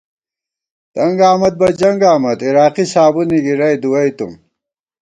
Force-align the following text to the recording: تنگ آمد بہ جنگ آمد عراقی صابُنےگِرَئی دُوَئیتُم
تنگ 0.93 1.19
آمد 1.31 1.53
بہ 1.59 1.67
جنگ 1.79 2.01
آمد 2.13 2.39
عراقی 2.47 2.85
صابُنےگِرَئی 2.93 3.75
دُوَئیتُم 3.81 4.31